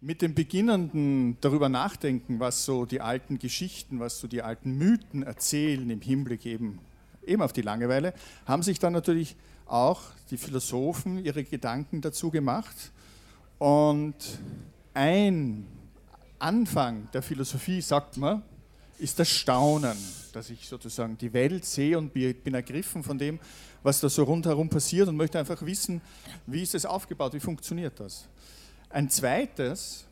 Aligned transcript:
Mit 0.00 0.22
dem 0.22 0.32
beginnenden 0.32 1.36
darüber 1.40 1.68
nachdenken, 1.68 2.38
was 2.38 2.64
so 2.64 2.84
die 2.84 3.00
alten 3.00 3.40
Geschichten, 3.40 3.98
was 3.98 4.20
so 4.20 4.28
die 4.28 4.42
alten 4.42 4.78
Mythen 4.78 5.24
erzählen 5.24 5.90
im 5.90 6.00
Hinblick 6.00 6.46
eben, 6.46 6.78
eben 7.26 7.42
auf 7.42 7.52
die 7.52 7.62
Langeweile, 7.62 8.14
haben 8.46 8.62
sich 8.62 8.78
dann 8.78 8.92
natürlich 8.92 9.34
auch 9.66 10.00
die 10.30 10.36
Philosophen 10.36 11.24
ihre 11.24 11.42
Gedanken 11.42 12.00
dazu 12.00 12.30
gemacht. 12.30 12.92
Und 13.58 14.14
ein 14.94 15.66
Anfang 16.38 17.08
der 17.12 17.22
Philosophie, 17.22 17.80
sagt 17.80 18.18
man, 18.18 18.44
ist 18.98 19.18
das 19.18 19.28
Staunen, 19.28 19.96
dass 20.32 20.50
ich 20.50 20.68
sozusagen 20.68 21.18
die 21.18 21.32
Welt 21.32 21.64
sehe 21.64 21.98
und 21.98 22.12
bin 22.12 22.54
ergriffen 22.54 23.02
von 23.02 23.18
dem, 23.18 23.40
was 23.82 23.98
da 23.98 24.08
so 24.08 24.22
rundherum 24.22 24.68
passiert 24.68 25.08
und 25.08 25.16
möchte 25.16 25.40
einfach 25.40 25.60
wissen, 25.62 26.00
wie 26.46 26.62
ist 26.62 26.76
es 26.76 26.86
aufgebaut, 26.86 27.34
wie 27.34 27.40
funktioniert 27.40 27.98
das. 27.98 28.28
Ein 28.90 29.10
zweites 29.10 30.06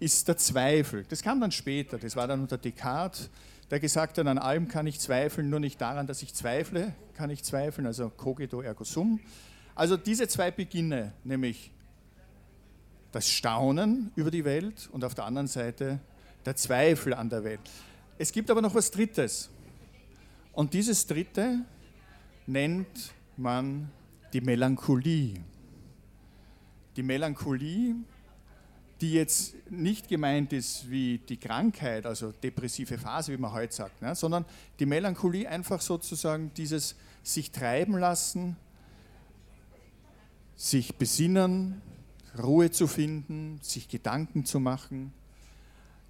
ist 0.00 0.26
der 0.28 0.36
Zweifel. 0.36 1.04
Das 1.08 1.22
kam 1.22 1.40
dann 1.40 1.52
später, 1.52 1.98
das 1.98 2.16
war 2.16 2.26
dann 2.26 2.40
unter 2.40 2.58
Descartes, 2.58 3.30
der 3.70 3.80
gesagt 3.80 4.18
hat, 4.18 4.26
an 4.26 4.38
allem 4.38 4.68
kann 4.68 4.86
ich 4.86 4.98
zweifeln, 4.98 5.50
nur 5.50 5.60
nicht 5.60 5.80
daran, 5.80 6.06
dass 6.06 6.22
ich 6.22 6.34
zweifle, 6.34 6.94
kann 7.14 7.30
ich 7.30 7.44
zweifeln, 7.44 7.86
also 7.86 8.08
cogito 8.10 8.62
ergo 8.62 8.84
sum. 8.84 9.20
Also 9.74 9.96
diese 9.96 10.26
zwei 10.26 10.50
Beginne, 10.50 11.12
nämlich 11.22 11.70
das 13.12 13.28
Staunen 13.28 14.10
über 14.16 14.30
die 14.30 14.44
Welt 14.44 14.88
und 14.92 15.04
auf 15.04 15.14
der 15.14 15.24
anderen 15.24 15.46
Seite 15.46 16.00
der 16.44 16.56
Zweifel 16.56 17.14
an 17.14 17.28
der 17.28 17.44
Welt. 17.44 17.60
Es 18.18 18.32
gibt 18.32 18.50
aber 18.50 18.62
noch 18.62 18.74
was 18.74 18.90
Drittes. 18.90 19.50
Und 20.52 20.74
dieses 20.74 21.06
Dritte 21.06 21.60
nennt 22.46 23.12
man 23.36 23.90
die 24.32 24.40
Melancholie 24.40 25.34
die 26.98 27.04
Melancholie, 27.04 27.94
die 29.00 29.12
jetzt 29.12 29.54
nicht 29.70 30.08
gemeint 30.08 30.52
ist 30.52 30.90
wie 30.90 31.18
die 31.18 31.36
Krankheit, 31.36 32.04
also 32.06 32.32
depressive 32.32 32.98
Phase, 32.98 33.32
wie 33.32 33.36
man 33.36 33.52
heute 33.52 33.72
sagt, 33.72 34.02
ne, 34.02 34.16
sondern 34.16 34.44
die 34.80 34.84
Melancholie 34.84 35.48
einfach 35.48 35.80
sozusagen 35.80 36.50
dieses 36.56 36.96
sich 37.22 37.52
treiben 37.52 37.96
lassen, 37.96 38.56
sich 40.56 40.96
besinnen, 40.96 41.80
Ruhe 42.36 42.72
zu 42.72 42.88
finden, 42.88 43.60
sich 43.62 43.88
Gedanken 43.88 44.44
zu 44.44 44.58
machen. 44.58 45.12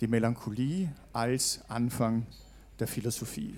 Die 0.00 0.08
Melancholie 0.08 0.92
als 1.12 1.60
Anfang 1.68 2.26
der 2.80 2.88
Philosophie. 2.88 3.54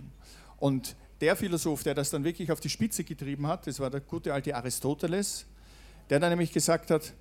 Und 0.59 0.95
der 1.23 1.37
Philosoph, 1.37 1.85
der 1.85 1.95
das 1.95 2.11
dann 2.11 2.23
wirklich 2.23 2.53
auf 2.53 2.61
die 2.61 2.69
Spitze 2.69 3.03
getrieben 3.03 3.47
hat, 3.47 3.67
das 3.67 3.81
war 3.81 3.89
der 3.89 4.01
gute 4.01 4.35
alte 4.35 4.55
Aristoteles, 4.55 5.47
der 6.11 6.21
dann 6.21 6.31
nämlich 6.31 6.53
gesagt 6.53 6.91
hat, 6.91 7.13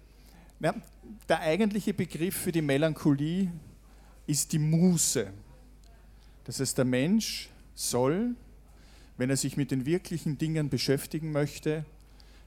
na, 0.60 0.74
der 1.28 1.42
eigentliche 1.42 1.94
Begriff 1.94 2.36
für 2.36 2.52
die 2.52 2.62
Melancholie 2.62 3.52
ist 4.28 4.52
die 4.54 4.60
Muße. 4.60 5.32
Das 6.46 6.60
heißt, 6.60 6.78
der 6.78 6.86
Mensch 6.86 7.50
soll, 7.76 8.36
wenn 9.18 9.30
er 9.30 9.38
sich 9.38 9.58
mit 9.58 9.72
den 9.72 9.86
wirklichen 9.86 10.38
Dingen 10.38 10.70
beschäftigen 10.70 11.32
möchte, 11.32 11.86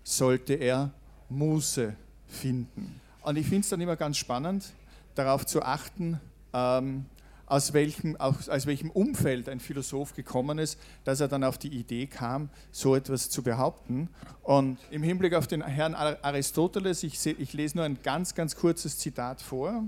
sollte 0.05 0.55
er 0.55 0.93
Muße 1.29 1.95
finden. 2.29 3.01
Und 3.23 3.37
ich 3.37 3.47
finde 3.47 3.61
es 3.61 3.69
dann 3.71 3.81
immer 3.81 3.97
ganz 3.97 4.17
spannend, 4.17 4.73
darauf 5.15 5.47
zu 5.47 5.63
achten, 5.63 6.21
ähm, 6.53 7.07
aus 7.47 7.73
welchem, 7.73 8.17
aus, 8.17 8.49
aus 8.49 8.67
welchem 8.67 8.91
Umfeld 8.91 9.49
ein 9.49 9.61
Philosoph 9.61 10.15
gekommen 10.15 10.59
ist, 10.59 10.79
dass 11.05 11.21
er 11.21 11.29
dann 11.29 11.45
auf 11.45 11.59
die 11.59 11.69
Idee 11.69 12.07
kam, 12.07 12.51
so 12.73 12.97
etwas 12.97 13.31
zu 13.31 13.43
behaupten. 13.43 14.09
Und 14.43 14.79
im 14.91 15.03
Hinblick 15.03 15.35
auf 15.35 15.47
den 15.47 15.63
Herrn 15.63 15.95
Aristoteles, 15.95 17.05
ich, 17.05 17.19
seh, 17.19 17.33
ich 17.39 17.53
lese 17.53 17.77
nur 17.77 17.85
ein 17.85 17.99
ganz, 18.03 18.35
ganz 18.35 18.57
kurzes 18.57 18.99
Zitat 18.99 19.41
vor, 19.41 19.85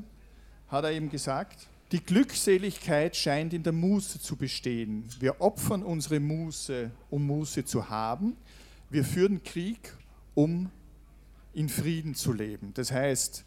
hat 0.68 0.84
er 0.84 0.92
eben 0.92 1.10
gesagt, 1.10 1.68
die 1.90 2.02
Glückseligkeit 2.02 3.16
scheint 3.16 3.54
in 3.54 3.62
der 3.62 3.72
Muße 3.72 4.20
zu 4.20 4.36
bestehen. 4.36 5.04
Wir 5.18 5.40
opfern 5.40 5.82
unsere 5.82 6.20
Muße, 6.20 6.90
um 7.10 7.26
Muße 7.26 7.64
zu 7.64 7.88
haben. 7.88 8.36
Wir 8.90 9.04
führen 9.04 9.42
Krieg, 9.42 9.94
um 10.34 10.70
in 11.54 11.68
Frieden 11.68 12.14
zu 12.14 12.32
leben. 12.32 12.72
Das 12.74 12.92
heißt, 12.92 13.44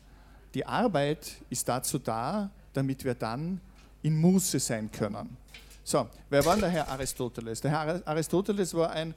die 0.56 0.66
Arbeit 0.66 1.34
ist 1.50 1.70
dazu 1.70 2.00
da, 2.00 2.50
damit 2.74 3.04
wir 3.06 3.14
dann 3.14 3.62
in 4.04 4.20
Muße 4.20 4.60
sein 4.60 4.92
können. 4.92 5.38
So, 5.84 6.08
wer 6.30 6.46
war 6.46 6.58
der 6.58 6.70
Herr 6.70 6.88
Aristoteles? 6.90 7.62
Der 7.62 7.72
Herr 7.72 8.08
Aristoteles 8.08 8.74
war 8.74 8.92
ein 8.92 9.14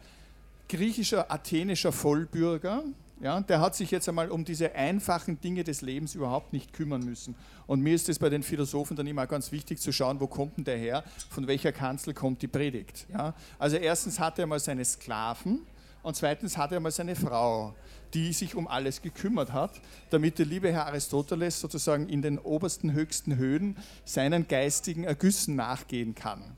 griechischer, 0.69 1.31
athenischer 1.31 1.93
Vollbürger. 1.93 2.83
Ja, 3.21 3.41
der 3.41 3.61
hat 3.61 3.77
sich 3.77 3.91
jetzt 3.91 4.09
einmal 4.09 4.31
um 4.31 4.45
diese 4.45 4.75
einfachen 4.75 5.41
Dinge 5.41 5.63
des 5.63 5.83
Lebens 5.83 6.15
überhaupt 6.15 6.53
nicht 6.53 6.73
kümmern 6.73 7.05
müssen. 7.05 7.35
Und 7.67 7.81
mir 7.81 7.95
ist 7.95 8.09
es 8.09 8.19
bei 8.19 8.29
den 8.29 8.43
Philosophen 8.43 8.97
dann 8.97 9.07
immer 9.07 9.27
ganz 9.27 9.53
wichtig 9.53 9.81
zu 9.81 9.93
schauen, 9.93 10.21
wo 10.21 10.27
kommt 10.27 10.57
denn 10.57 10.65
der 10.65 10.77
her, 10.77 11.05
von 11.31 11.47
welcher 11.47 11.73
Kanzel 11.73 12.13
kommt 12.13 12.43
die 12.43 12.49
Predigt. 12.49 13.07
Ja, 13.13 13.35
also 13.59 13.77
erstens 13.77 14.19
hatte 14.19 14.43
er 14.43 14.47
mal 14.47 14.59
seine 14.59 14.85
Sklaven 14.85 15.61
und 16.05 16.15
zweitens 16.15 16.57
hatte 16.57 16.77
er 16.77 16.81
mal 16.81 16.93
seine 16.93 17.17
Frau 17.17 17.75
die 18.15 18.33
sich 18.33 18.55
um 18.55 18.69
alles 18.69 19.03
gekümmert 19.03 19.53
hat, 19.53 19.81
damit 20.11 20.39
der 20.39 20.47
liebe 20.47 20.73
Herr 20.73 20.87
Aristoteles 20.87 21.61
sozusagen 21.61 22.09
in 22.09 22.23
den 22.23 22.39
obersten, 22.39 22.93
höchsten 22.93 23.37
Höhen 23.37 23.77
seinen 24.05 24.47
geistigen 24.47 25.05
Ergüssen 25.05 25.57
nachgehen 25.57 26.15
kann. 26.15 26.57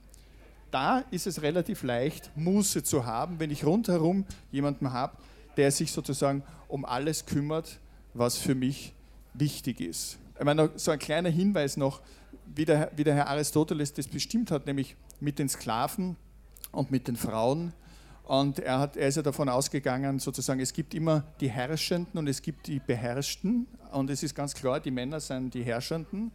Da 0.71 1.05
ist 1.11 1.27
es 1.27 1.41
relativ 1.41 1.83
leicht, 1.83 2.31
Muße 2.37 2.83
zu 2.83 3.07
haben, 3.07 3.41
wenn 3.41 3.51
ich 3.51 3.65
rundherum 3.65 4.27
jemanden 4.53 4.93
habe, 4.93 5.17
der 5.57 5.71
sich 5.71 5.93
sozusagen 5.93 6.43
um 6.69 6.85
alles 6.85 7.25
kümmert, 7.25 7.79
was 8.13 8.37
für 8.37 8.55
mich 8.55 8.93
wichtig 9.33 9.81
ist. 9.81 10.19
Ich 10.39 10.45
meine, 10.45 10.71
so 10.77 10.91
ein 10.91 10.99
kleiner 10.99 11.31
Hinweis 11.31 11.79
noch, 11.79 12.03
wie 12.55 12.67
der, 12.67 12.91
wie 12.95 13.05
der 13.05 13.15
Herr 13.15 13.29
Aristoteles 13.29 13.95
das 13.95 14.07
bestimmt 14.07 14.51
hat, 14.51 14.67
nämlich 14.67 14.97
mit 15.21 15.39
den 15.39 15.49
Sklaven 15.49 16.17
und 16.73 16.91
mit 16.91 17.09
den 17.09 17.17
Frauen 17.17 17.73
und 18.27 18.59
er, 18.59 18.81
hat, 18.81 18.97
er 18.97 19.07
ist 19.07 19.15
ja 19.15 19.23
davon 19.23 19.49
ausgegangen, 19.49 20.19
sozusagen, 20.19 20.59
es 20.59 20.73
gibt 20.73 20.95
immer 20.95 21.23
die 21.41 21.49
Herrschenden 21.49 22.19
und 22.19 22.27
es 22.27 22.43
gibt 22.43 22.67
die 22.67 22.81
Beherrschten. 22.81 23.69
Und 23.93 24.11
es 24.11 24.25
ist 24.25 24.35
ganz 24.35 24.53
klar, 24.53 24.81
die 24.81 24.91
Männer 24.91 25.21
sind 25.21 25.55
die 25.55 25.63
Herrschenden. 25.63 26.33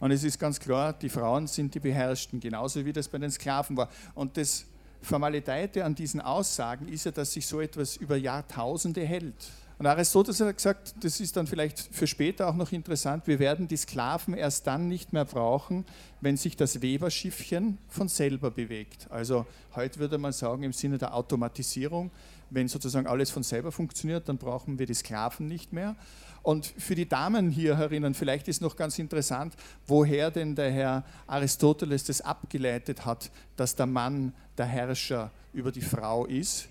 Und 0.00 0.10
es 0.10 0.24
ist 0.24 0.38
ganz 0.38 0.58
klar, 0.58 0.94
die 0.94 1.10
Frauen 1.10 1.46
sind 1.46 1.74
die 1.74 1.80
Beherrschten, 1.80 2.40
genauso 2.40 2.82
wie 2.86 2.94
das 2.94 3.08
bei 3.08 3.18
den 3.18 3.30
Sklaven 3.30 3.76
war. 3.76 3.90
Und 4.14 4.38
das 4.38 4.64
Formalität 5.02 5.76
an 5.76 5.94
diesen 5.94 6.22
Aussagen 6.22 6.88
ist 6.88 7.04
ja, 7.04 7.10
dass 7.10 7.34
sich 7.34 7.46
so 7.46 7.60
etwas 7.60 7.96
über 7.96 8.16
Jahrtausende 8.16 9.02
hält. 9.02 9.50
Und 9.78 9.86
Aristoteles 9.86 10.40
hat 10.40 10.56
gesagt, 10.56 10.94
das 11.00 11.18
ist 11.18 11.36
dann 11.36 11.46
vielleicht 11.46 11.78
für 11.78 12.06
später 12.06 12.48
auch 12.48 12.54
noch 12.54 12.70
interessant, 12.70 13.26
wir 13.26 13.38
werden 13.38 13.66
die 13.66 13.76
Sklaven 13.76 14.34
erst 14.34 14.66
dann 14.66 14.88
nicht 14.88 15.12
mehr 15.12 15.24
brauchen, 15.24 15.84
wenn 16.20 16.36
sich 16.36 16.56
das 16.56 16.80
Weberschiffchen 16.80 17.78
von 17.88 18.08
selber 18.08 18.50
bewegt. 18.50 19.10
Also 19.10 19.46
heute 19.74 19.98
würde 19.98 20.18
man 20.18 20.32
sagen, 20.32 20.62
im 20.62 20.72
Sinne 20.72 20.98
der 20.98 21.14
Automatisierung, 21.14 22.12
wenn 22.50 22.68
sozusagen 22.68 23.08
alles 23.08 23.30
von 23.30 23.42
selber 23.42 23.72
funktioniert, 23.72 24.28
dann 24.28 24.38
brauchen 24.38 24.78
wir 24.78 24.86
die 24.86 24.94
Sklaven 24.94 25.48
nicht 25.48 25.72
mehr. 25.72 25.96
Und 26.44 26.66
für 26.66 26.94
die 26.94 27.08
Damen 27.08 27.50
hier 27.50 27.78
herinnen, 27.78 28.14
vielleicht 28.14 28.48
ist 28.48 28.60
noch 28.60 28.76
ganz 28.76 28.98
interessant, 28.98 29.54
woher 29.86 30.30
denn 30.30 30.54
der 30.54 30.70
Herr 30.70 31.04
Aristoteles 31.26 32.04
das 32.04 32.20
abgeleitet 32.20 33.06
hat, 33.06 33.30
dass 33.56 33.74
der 33.74 33.86
Mann 33.86 34.34
der 34.58 34.66
Herrscher 34.66 35.30
über 35.52 35.72
die 35.72 35.80
Frau 35.80 36.26
ist. 36.26 36.68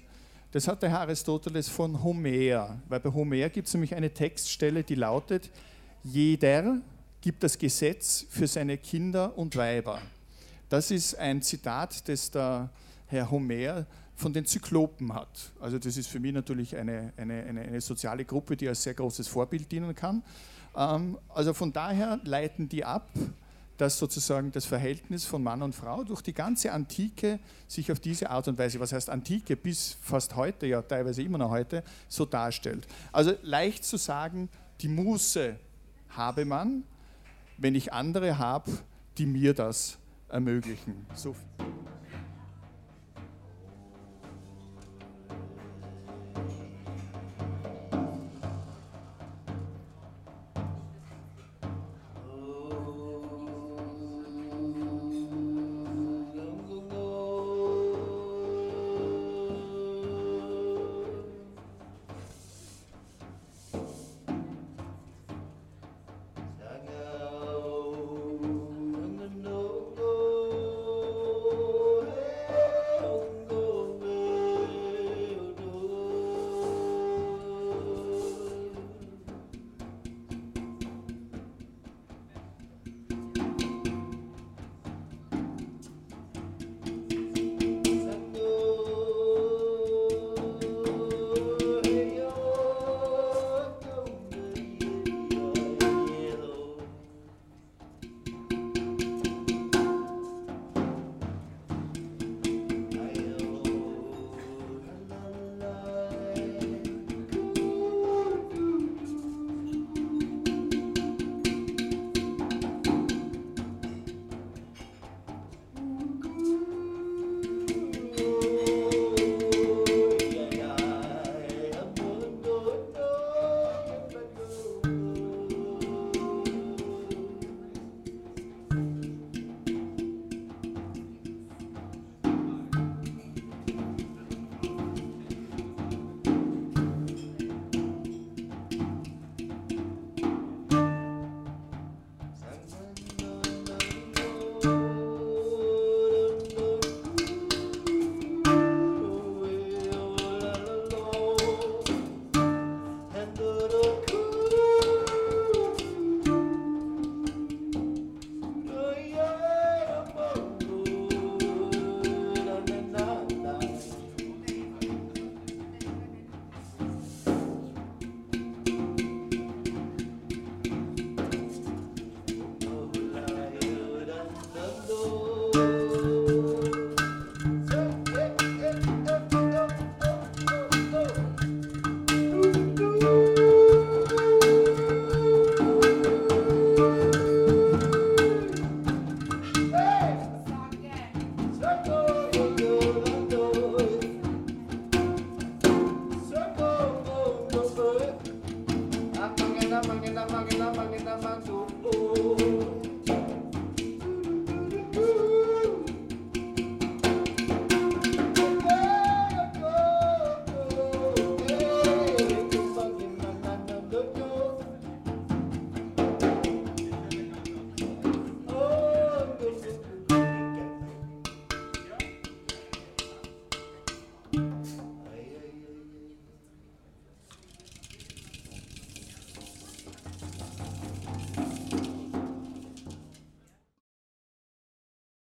Das 0.53 0.67
hat 0.67 0.83
der 0.83 0.91
Herr 0.91 0.99
Aristoteles 0.99 1.67
von 1.67 2.03
Homer, 2.03 2.77
weil 2.87 2.99
bei 2.99 3.11
Homer 3.11 3.49
gibt 3.49 3.67
es 3.67 3.73
nämlich 3.73 3.95
eine 3.95 4.13
Textstelle, 4.13 4.83
die 4.83 4.93
lautet, 4.93 5.49
jeder 6.03 6.79
gibt 7.21 7.41
das 7.41 7.57
Gesetz 7.57 8.27
für 8.29 8.45
seine 8.45 8.77
Kinder 8.77 9.35
und 9.35 9.55
Weiber. 9.55 9.99
Das 10.69 10.91
ist 10.91 11.15
ein 11.15 11.41
Zitat, 11.41 12.07
das 12.07 12.29
der 12.29 12.69
Herr 13.07 13.31
Homer 13.31 13.87
von 14.13 14.31
den 14.31 14.45
Zyklopen 14.45 15.15
hat. 15.15 15.51
Also 15.59 15.79
das 15.79 15.97
ist 15.97 16.07
für 16.07 16.19
mich 16.19 16.33
natürlich 16.33 16.75
eine, 16.77 17.13
eine, 17.17 17.45
eine, 17.45 17.61
eine 17.61 17.81
soziale 17.81 18.23
Gruppe, 18.23 18.55
die 18.55 18.67
als 18.67 18.83
sehr 18.83 18.93
großes 18.93 19.27
Vorbild 19.27 19.71
dienen 19.71 19.95
kann. 19.95 20.21
Ähm, 20.77 21.17
also 21.29 21.55
von 21.55 21.73
daher 21.73 22.19
leiten 22.25 22.69
die 22.69 22.85
ab, 22.85 23.09
dass 23.77 23.97
sozusagen 23.97 24.51
das 24.51 24.65
Verhältnis 24.65 25.25
von 25.25 25.43
Mann 25.43 25.61
und 25.61 25.73
Frau 25.73 26.03
durch 26.03 26.21
die 26.21 26.33
ganze 26.33 26.71
Antike 26.71 27.39
sich 27.67 27.91
auf 27.91 27.99
diese 27.99 28.29
Art 28.29 28.47
und 28.47 28.57
Weise, 28.57 28.79
was 28.79 28.93
heißt 28.93 29.09
Antike, 29.09 29.55
bis 29.55 29.97
fast 30.01 30.35
heute, 30.35 30.67
ja 30.67 30.81
teilweise 30.81 31.21
immer 31.23 31.37
noch 31.37 31.49
heute, 31.49 31.83
so 32.07 32.25
darstellt. 32.25 32.87
Also 33.11 33.33
leicht 33.41 33.83
zu 33.83 33.97
sagen, 33.97 34.49
die 34.81 34.87
Muße 34.87 35.55
habe 36.09 36.45
man, 36.45 36.83
wenn 37.57 37.75
ich 37.75 37.91
andere 37.91 38.37
habe, 38.37 38.71
die 39.17 39.25
mir 39.25 39.53
das 39.53 39.97
ermöglichen. 40.29 41.05
So. 41.15 41.35